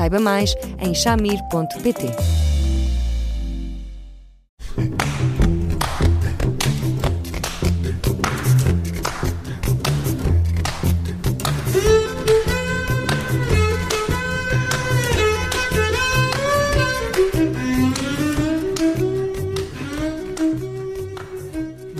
[0.00, 2.06] Saiba mais em chamir.pt.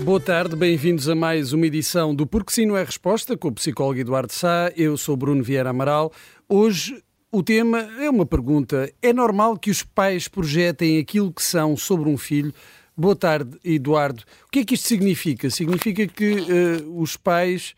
[0.03, 3.51] Boa tarde, bem-vindos a mais uma edição do Porque Sim Não é Resposta com o
[3.51, 4.71] psicólogo Eduardo Sá.
[4.75, 6.11] Eu sou Bruno Vieira Amaral.
[6.49, 6.99] Hoje
[7.31, 8.91] o tema é uma pergunta.
[9.01, 12.53] É normal que os pais projetem aquilo que são sobre um filho?
[12.95, 14.23] Boa tarde, Eduardo.
[14.47, 15.49] O que é que isto significa?
[15.49, 17.73] Significa que uh, os pais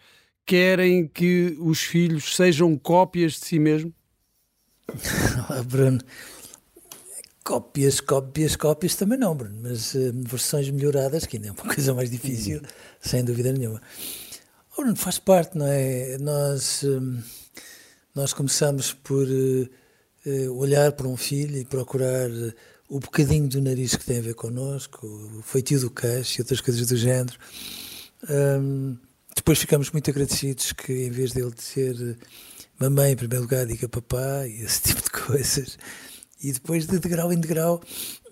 [0.46, 3.94] querem que os filhos sejam cópias de si mesmo?
[5.48, 6.00] Olá, Bruno.
[7.44, 11.94] Cópias, cópias, cópias também não, Bruno, mas uh, versões melhoradas, que ainda é uma coisa
[11.94, 12.62] mais difícil,
[13.00, 13.82] sem dúvida nenhuma.
[14.72, 16.18] Oh, Bruno, faz parte, não é?
[16.18, 16.82] Nós.
[16.84, 17.43] Uh,
[18.16, 22.54] nós começamos por uh, olhar para um filho e procurar uh,
[22.88, 26.62] o bocadinho do nariz que tem a ver connosco, o feitio do queixo e outras
[26.62, 27.38] coisas do género.
[28.30, 28.96] Um,
[29.36, 32.18] depois ficamos muito agradecidos que, em vez dele dizer
[32.80, 35.78] mamãe, em primeiro lugar, diga papá e esse tipo de coisas.
[36.42, 37.82] E depois, de degrau em degrau,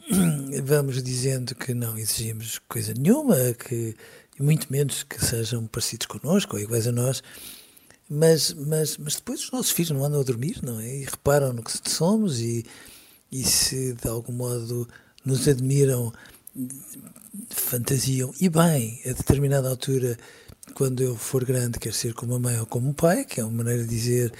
[0.64, 3.96] vamos dizendo que não exigimos coisa nenhuma, que
[4.40, 7.24] muito menos que sejam parecidos connosco ou iguais a nós
[8.14, 10.98] mas, mas, mas depois os nossos filhos não andam a dormir, não é?
[10.98, 12.66] E reparam no que somos e,
[13.32, 14.86] e se de algum modo
[15.24, 16.12] nos admiram,
[17.50, 18.34] fantasiam.
[18.42, 20.18] E bem, a determinada altura,
[20.74, 23.46] quando eu for grande, quer ser como a mãe ou como o pai, que é
[23.46, 24.34] uma maneira de dizer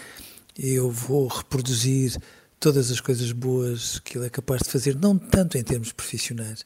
[0.60, 2.18] eu vou reproduzir
[2.60, 6.66] todas as coisas boas que ele é capaz de fazer, não tanto em termos profissionais,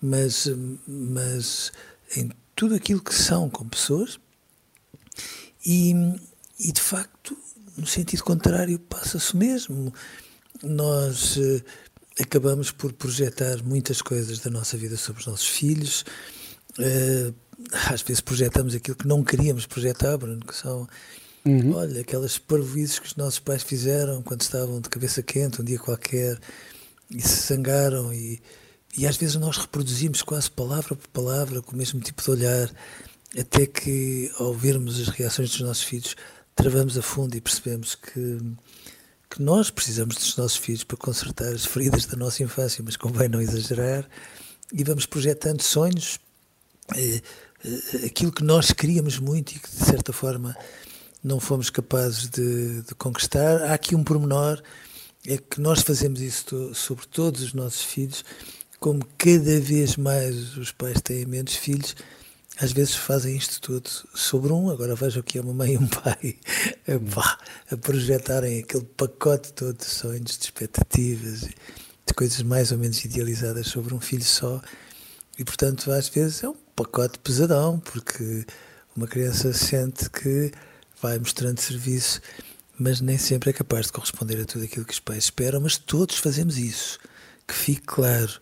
[0.00, 0.48] mas,
[0.86, 1.72] mas
[2.16, 4.20] em tudo aquilo que são como pessoas.
[5.64, 5.92] E,
[6.58, 7.36] e de facto,
[7.76, 9.92] no sentido contrário, passa-se mesmo.
[10.62, 11.62] Nós uh,
[12.20, 16.04] acabamos por projetar muitas coisas da nossa vida sobre os nossos filhos.
[16.78, 17.34] Uh,
[17.72, 20.88] às vezes projetamos aquilo que não queríamos projetar, Bruno, que são,
[21.44, 21.74] uhum.
[21.74, 25.78] olha, aquelas parvoízes que os nossos pais fizeram quando estavam de cabeça quente, um dia
[25.78, 26.38] qualquer,
[27.10, 28.40] e se zangaram, e,
[28.96, 32.70] e às vezes nós reproduzimos quase palavra por palavra, com o mesmo tipo de olhar,
[33.36, 36.16] até que, ao vermos as reações dos nossos filhos,
[36.54, 38.38] travamos a fundo e percebemos que,
[39.30, 43.28] que nós precisamos dos nossos filhos para consertar as feridas da nossa infância, mas convém
[43.28, 44.08] não exagerar,
[44.72, 46.18] e vamos projetando sonhos,
[46.96, 47.20] eh,
[47.64, 50.56] eh, aquilo que nós queríamos muito e que, de certa forma,
[51.22, 53.62] não fomos capazes de, de conquistar.
[53.62, 54.62] Há aqui um pormenor,
[55.26, 58.24] é que nós fazemos isso sobre todos os nossos filhos,
[58.78, 61.94] como cada vez mais os pais têm menos filhos,
[62.60, 65.86] às vezes fazem isto tudo sobre um, agora vejo que é uma mãe e um
[65.86, 66.36] pai
[66.88, 73.04] a, a projetarem aquele pacote todo de sonhos, de expectativas, de coisas mais ou menos
[73.04, 74.60] idealizadas sobre um filho só.
[75.38, 78.44] E portanto, às vezes é um pacote pesadão, porque
[78.96, 80.50] uma criança sente que
[81.00, 82.20] vai mostrando serviço,
[82.76, 85.76] mas nem sempre é capaz de corresponder a tudo aquilo que os pais esperam, mas
[85.76, 86.98] todos fazemos isso,
[87.46, 88.40] que fique claro.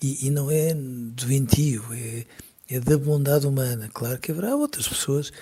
[0.00, 2.24] E, e não é doentio, é
[2.68, 3.88] é da bondade humana.
[3.92, 5.32] Claro que haverá outras pessoas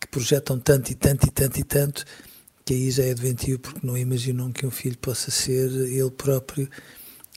[0.00, 2.04] que projetam tanto e tanto e tanto e tanto
[2.64, 6.68] que aí já é doentio porque não imaginam que um filho possa ser ele próprio.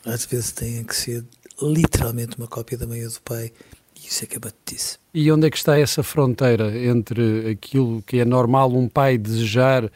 [0.05, 1.23] Às vezes tem que ser
[1.61, 3.51] literalmente uma cópia da mãe ou do pai
[3.95, 4.97] e isso é que é batutice.
[5.13, 9.91] E onde é que está essa fronteira entre aquilo que é normal um pai desejar,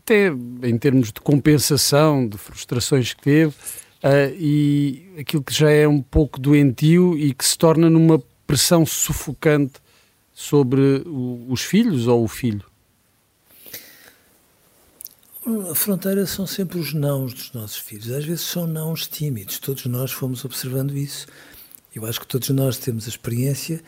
[0.00, 0.28] até
[0.62, 6.00] em termos de compensação de frustrações que teve, uh, e aquilo que já é um
[6.00, 9.74] pouco doentio e que se torna numa pressão sufocante
[10.32, 12.64] sobre o, os filhos ou o filho?
[15.70, 18.10] A fronteira são sempre os nãos dos nossos filhos.
[18.10, 19.58] Às vezes são nãos tímidos.
[19.58, 21.26] Todos nós fomos observando isso.
[21.94, 23.82] Eu acho que todos nós temos a experiência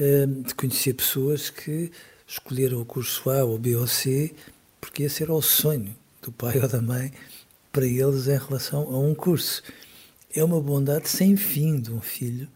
[0.00, 1.92] uh, de conhecer pessoas que
[2.26, 4.34] escolheram o curso A ou B ou C
[4.80, 7.12] porque esse era o sonho do pai ou da mãe
[7.70, 9.62] para eles em relação a um curso.
[10.34, 12.48] É uma bondade sem fim de um filho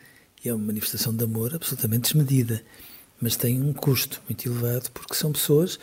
[0.45, 2.63] e é uma manifestação de amor absolutamente desmedida,
[3.21, 5.79] mas tem um custo muito elevado porque são pessoas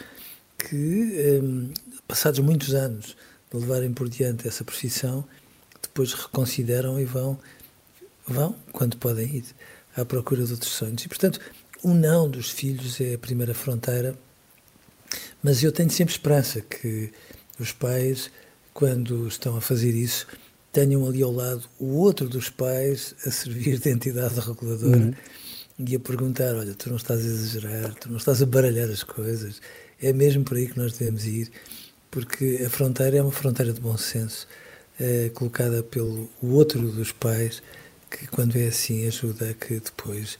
[0.57, 1.71] que, um,
[2.07, 3.15] passados muitos anos
[3.51, 5.25] de levarem por diante essa profissão,
[5.81, 7.39] depois reconsideram e vão,
[8.27, 9.45] vão quando podem ir
[9.95, 11.03] à procura de outros sonhos.
[11.03, 11.39] E, portanto,
[11.81, 14.17] o não dos filhos é a primeira fronteira,
[15.41, 17.11] mas eu tenho sempre esperança que
[17.57, 18.29] os pais,
[18.73, 20.27] quando estão a fazer isso,
[20.71, 25.13] tenham ali ao lado o outro dos pais a servir de entidade reguladora uhum.
[25.79, 29.03] e a perguntar: olha, tu não estás a exagerar, tu não estás a baralhar as
[29.03, 29.61] coisas,
[30.01, 31.51] é mesmo por aí que nós devemos ir,
[32.11, 34.47] porque a fronteira é uma fronteira de bom senso,
[34.99, 37.61] é, colocada pelo outro dos pais,
[38.09, 40.37] que quando é assim ajuda a que depois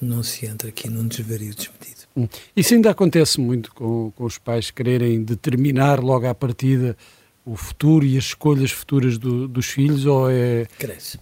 [0.00, 2.00] não se entre aqui num desvario desmedido.
[2.16, 2.26] Hum.
[2.56, 6.96] Isso ainda acontece muito com, com os pais quererem determinar logo à partida
[7.44, 10.66] o futuro e as escolhas futuras do, dos filhos ou é...
[10.78, 11.18] Cresce.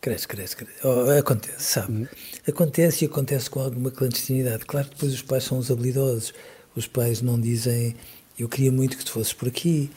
[0.00, 0.74] Cresce, cresce, cresce.
[0.84, 1.92] Oh, acontece, sabe?
[1.92, 2.06] Hum.
[2.48, 4.64] Acontece e acontece com alguma clandestinidade.
[4.64, 6.32] Claro que depois os pais são os habilidosos.
[6.74, 7.96] Os pais não dizem,
[8.38, 9.90] eu queria muito que tu fosses por aqui,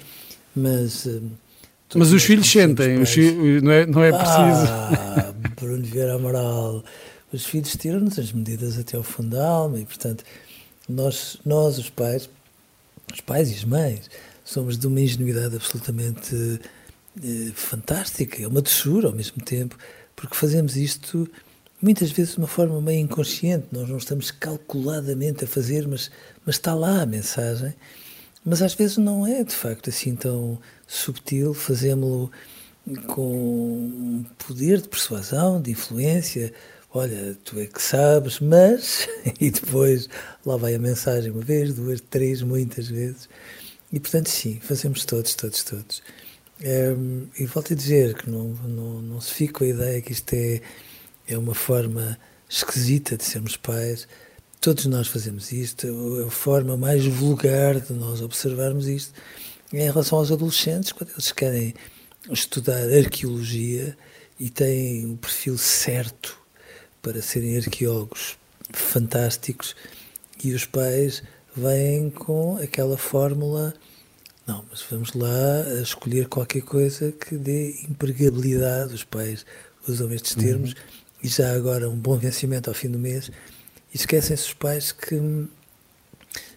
[0.55, 1.05] mas...
[1.05, 1.29] Hum,
[1.95, 4.71] mas os filhos sentem, os filhos, não, é, não é preciso.
[4.71, 6.83] Ah, Bruno Vieira Amaral,
[7.33, 10.23] os filhos tiram-nos as medidas até ao fundo da alma e, portanto,
[10.87, 12.29] nós, nós os pais,
[13.11, 14.09] os pais e as mães,
[14.49, 16.59] somos de uma ingenuidade absolutamente
[17.23, 19.77] eh, fantástica, é uma doçura ao mesmo tempo,
[20.15, 21.29] porque fazemos isto
[21.79, 26.09] muitas vezes de uma forma meio inconsciente, nós não estamos calculadamente a fazer, mas,
[26.43, 27.75] mas está lá a mensagem,
[28.43, 32.31] mas às vezes não é de facto assim tão subtil, fazemos-lo
[33.05, 36.51] com poder de persuasão, de influência,
[36.91, 39.07] olha, tu é que sabes, mas.
[39.39, 40.09] E depois
[40.43, 43.29] lá vai a mensagem uma vez, duas, três, muitas vezes.
[43.91, 46.01] E portanto, sim, fazemos todos, todos, todos.
[46.61, 50.11] Um, e volto a dizer que não, não, não se fica com a ideia que
[50.11, 50.61] isto é,
[51.27, 52.19] é uma forma
[52.49, 54.07] esquisita de sermos pais.
[54.59, 55.87] Todos nós fazemos isto.
[56.27, 59.13] A forma mais vulgar de nós observarmos isto
[59.73, 61.73] é em relação aos adolescentes, quando eles querem
[62.29, 63.97] estudar arqueologia
[64.39, 66.37] e têm o perfil certo
[67.01, 68.37] para serem arqueólogos
[68.71, 69.75] fantásticos
[70.43, 71.23] e os pais
[71.55, 73.73] vêm com aquela fórmula
[74.49, 79.45] não, mas vamos lá escolher qualquer coisa que dê empregabilidade, os pais
[79.87, 80.41] usam estes uhum.
[80.41, 80.77] termos, uhum.
[81.21, 83.29] e já agora um bom vencimento ao fim do mês,
[83.93, 85.47] e esquecem-se os pais que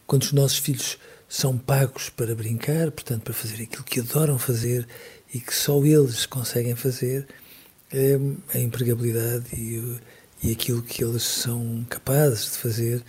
[0.06, 0.96] quando os nossos filhos
[1.28, 4.88] são pagos para brincar, portanto para fazer aquilo que adoram fazer
[5.34, 7.28] e que só eles conseguem fazer,
[7.92, 8.18] é
[8.54, 9.98] a empregabilidade e
[10.42, 13.04] e aquilo que eles são capazes de fazer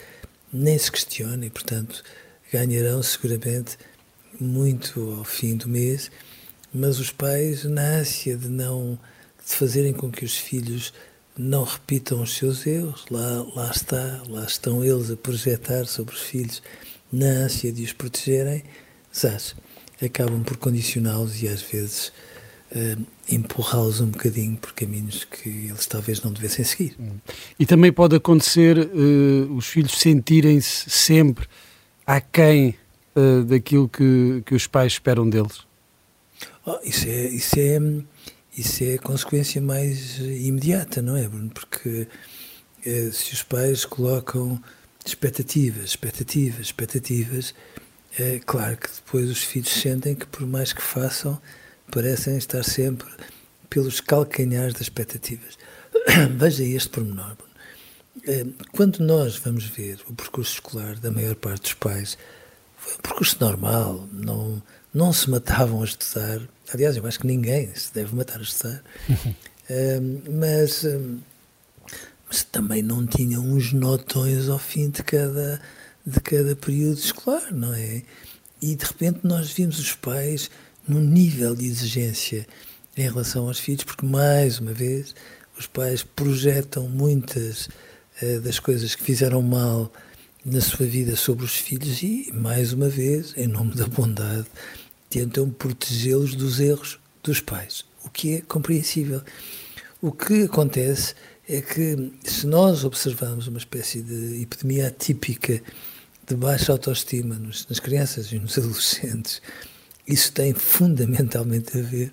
[0.54, 2.04] nem se questiona e, portanto,
[2.52, 3.78] ganharão seguramente
[4.40, 6.12] muito ao fim do mês,
[6.74, 8.98] mas os pais, na ânsia de não
[9.46, 10.94] de fazerem com que os filhos
[11.38, 16.22] não repitam os seus erros, lá, lá está, lá estão eles a projetar sobre os
[16.22, 16.62] filhos,
[17.12, 18.64] na ânsia de os protegerem,
[19.16, 19.56] zás,
[20.02, 22.12] acabam por condicioná-los e às vezes
[22.74, 26.96] uh, empurrá-los um bocadinho por caminhos que eles talvez não devessem seguir.
[27.00, 27.18] Hum.
[27.60, 31.48] E também pode acontecer uh, os filhos sentirem-se sempre
[32.06, 32.76] aquém
[33.16, 35.62] uh, daquilo que, que os pais esperam deles?
[36.66, 37.80] Oh, isso, é, isso, é,
[38.58, 41.50] isso é a consequência mais imediata, não é, Bruno?
[41.50, 42.08] Porque
[42.86, 44.62] uh, se os pais colocam
[45.06, 47.54] expectativas, expectativas, expectativas,
[48.18, 51.42] é claro que depois os filhos sentem que por mais que façam,
[51.92, 53.08] parecem estar sempre
[53.70, 55.58] pelos calcanhares das expectativas.
[56.38, 57.36] Veja este pormenor.
[58.28, 62.18] Eh, quando nós vamos ver o percurso escolar da maior parte dos pais,
[62.78, 64.62] foi um percurso normal, não,
[64.94, 66.42] não se matavam a estudar.
[66.74, 68.82] Aliás, eu acho que ninguém se deve matar a estudar.
[69.70, 71.00] Eh, mas, eh,
[72.28, 75.62] mas também não tinham uns notões ao fim de cada,
[76.06, 78.04] de cada período escolar, não é?
[78.62, 80.52] E de repente nós vimos os pais
[80.88, 82.48] no nível de exigência
[82.96, 85.16] em relação aos filhos, porque, mais uma vez,
[85.58, 87.68] os pais projetam muitas
[88.22, 89.92] uh, das coisas que fizeram mal
[90.46, 94.46] na sua vida sobre os filhos e, mais uma vez, em nome da bondade,
[95.10, 99.22] tentam protegê-los dos erros dos pais, o que é compreensível.
[100.02, 101.16] O que acontece
[101.48, 105.62] é que, se nós observamos uma espécie de epidemia atípica
[106.28, 109.42] de baixa autoestima nos, nas crianças e nos adolescentes,
[110.08, 112.12] isso tem fundamentalmente a ver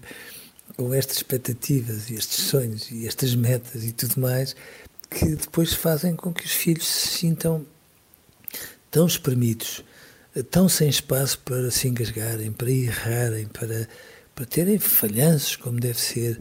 [0.76, 4.54] com estas expectativas e estes sonhos e estas metas e tudo mais
[5.11, 7.66] que depois fazem com que os filhos se sintam
[8.90, 9.85] tão espremidos,
[10.50, 13.88] tão sem espaço para se engasgarem, para errarem, para,
[14.35, 16.38] para terem falhanços como deve ser,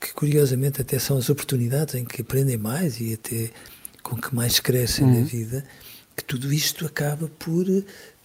[0.00, 3.50] que curiosamente até são as oportunidades em que aprendem mais e até
[4.02, 5.20] com que mais crescem uhum.
[5.20, 5.64] na vida,
[6.16, 7.66] que tudo isto acaba por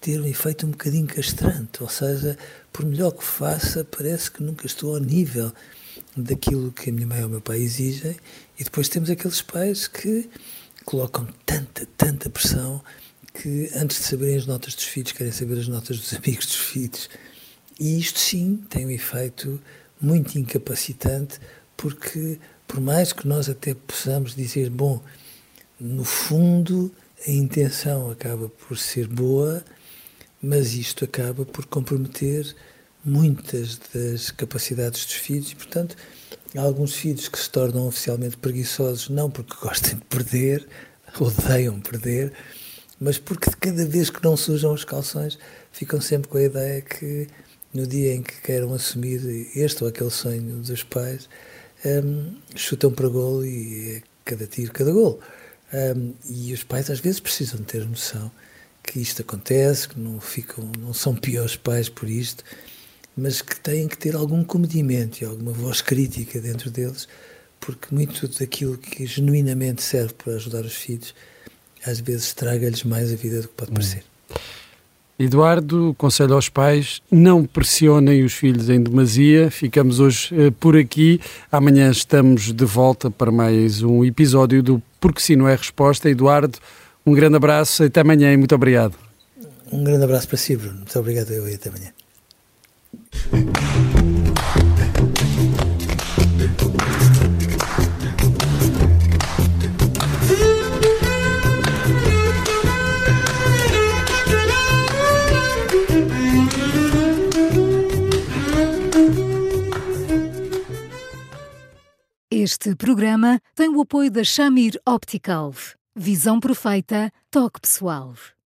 [0.07, 2.37] ter um efeito um bocadinho castrante, ou seja,
[2.71, 5.51] por melhor que faça, parece que nunca estou ao nível
[6.15, 8.15] daquilo que a minha mãe ou o meu pai exigem,
[8.57, 10.29] e depois temos aqueles pais que
[10.85, 12.81] colocam tanta, tanta pressão
[13.33, 16.55] que antes de saberem as notas dos filhos, querem saber as notas dos amigos dos
[16.55, 17.09] filhos.
[17.77, 19.59] E isto sim tem um efeito
[19.99, 21.37] muito incapacitante,
[21.75, 25.03] porque por mais que nós até possamos dizer, bom,
[25.77, 26.89] no fundo
[27.27, 29.65] a intenção acaba por ser boa,
[30.41, 32.55] mas isto acaba por comprometer
[33.03, 35.95] muitas das capacidades dos filhos e, portanto,
[36.55, 40.67] há alguns filhos que se tornam oficialmente preguiçosos não porque gostem de perder,
[41.19, 42.33] odeiam perder,
[42.99, 45.37] mas porque cada vez que não sujam os calções
[45.71, 47.27] ficam sempre com a ideia que
[47.73, 49.21] no dia em que queiram assumir
[49.55, 51.29] este ou aquele sonho dos pais,
[51.85, 55.19] um, chutam para gol e é cada tiro, cada gol.
[55.73, 58.31] Um, e os pais às vezes precisam ter noção
[58.87, 62.43] que isto acontece, que não ficam, não são piores pais por isto,
[63.15, 67.07] mas que têm que ter algum comedimento e alguma voz crítica dentro deles,
[67.59, 71.13] porque muito daquilo que genuinamente serve para ajudar os filhos,
[71.85, 73.73] às vezes estraga-lhes mais a vida do que pode hum.
[73.75, 74.03] parecer.
[75.19, 79.49] Eduardo, conselho aos pais, não pressionem os filhos em demasia.
[79.49, 81.19] Ficamos hoje uh, por aqui.
[81.51, 86.07] Amanhã estamos de volta para mais um episódio do Porque Se Não É Resposta.
[86.07, 86.59] Eduardo,
[87.07, 88.95] um grande abraço, até amanhã e muito obrigado.
[89.71, 90.79] Um grande abraço para si, Bruno.
[90.79, 91.91] Muito obrigado eu e até amanhã.
[112.29, 115.53] Este programa tem o apoio da Shamir Optical.
[115.99, 118.13] Visão perfeita, toque pessoal.